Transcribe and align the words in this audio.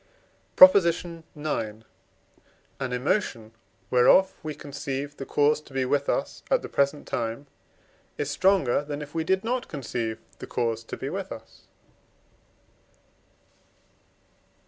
PROP. 0.55 0.75
IX. 0.77 1.03
An 1.35 1.83
emotion, 2.79 3.51
whereof 3.91 4.33
we 4.41 4.55
conceive 4.55 5.15
the 5.17 5.27
cause 5.27 5.61
to 5.61 5.73
be 5.75 5.85
with 5.85 6.09
us 6.09 6.41
at 6.49 6.63
the 6.63 6.69
present 6.69 7.07
time, 7.07 7.45
is 8.17 8.31
stronger 8.31 8.83
than 8.83 9.03
if 9.03 9.13
we 9.13 9.23
did 9.23 9.43
not 9.43 9.67
conceive 9.67 10.17
the 10.39 10.47
cause 10.47 10.83
to 10.85 10.97
be 10.97 11.11
with 11.11 11.31
us. 11.31 11.67